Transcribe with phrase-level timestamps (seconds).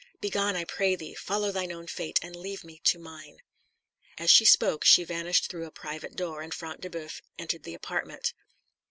[0.19, 3.37] Begone, I pray thee; follow thine own fate, and leave me to mine."
[4.17, 7.75] As she spoke she vanished through a private door, and Front de Boeuf entered the
[7.75, 8.33] apartment.